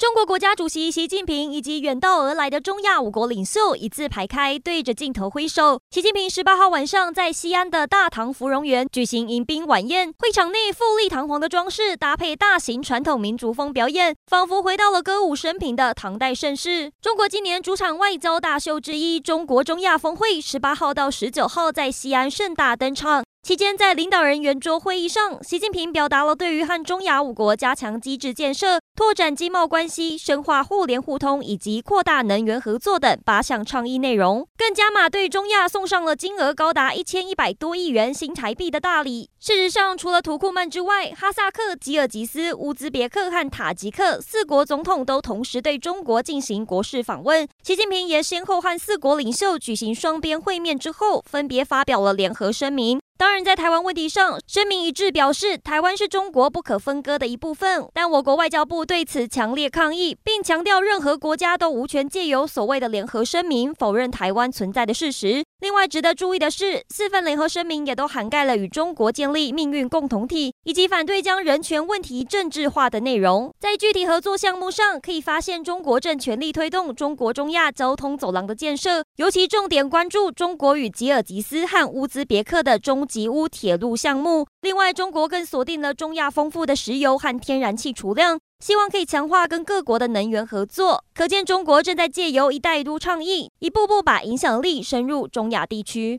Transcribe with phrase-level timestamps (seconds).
[0.00, 5.78] 中国国家主席习近平以及远道而来的中亚五国领袖一字排开，对着镜头挥手。
[5.90, 16.90] 习近平十八号晚上在西安的大唐芙蓉园举行迎宾晚宴，会场内富丽堂皇的装饰搭配大型传统民族风表演，仿佛回到了歌舞升平的唐代盛世。
[17.02, 23.22] 中国今年主场外交大秀之一——中国中亚峰会，十八号到十九号在西安盛大登场。
[23.42, 39.30] 期间，在领导人圆桌会议上，习近平表达了对于和中亚五国加强机制建设、拓展经贸关系、深化互联互通以及扩大能源合作等八项倡议内容，更加码对中亚送上了金额高达一千一百多亿元新台币的大礼。
[39.40, 47.48] 事实上，除了土库曼之外，哈萨克、吉尔吉斯、乌兹别克和塔吉克四国总统都同时对中国进行国事访问。
[47.64, 53.00] 习近平也先后和四国领袖举行双边会面之后，分别发表了联合声明。
[53.20, 57.86] 当然，在台湾问题上，声明一致表示台湾是中国不可分割的一部分。
[57.92, 65.44] 但我国外交部对此强烈抗议，并强调任何国家都无权借由所谓的联合声明否认台湾存在的事实。
[65.60, 73.52] 另外，值得注意的是，四份联合声明也都涵盖了与中国建立命运共同体以及反对将人权问题政治化的内容。
[73.60, 84.46] 在具体合作项目上，可以发现中国正全力推动中国中亚交通走廊的建设，尤其重点关注中国与吉尔吉斯和乌兹别克的中吉乌铁路项目。
[84.62, 91.04] 另外，中国更锁定了中亚丰富的石油和天然气储量，希望可以强化跟各国的能源合作。
[91.14, 96.18] 可见，中国正在借由“一带一路”倡议，一步步把影响力深入中亚地区。